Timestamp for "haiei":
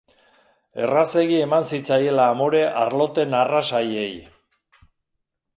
3.81-4.11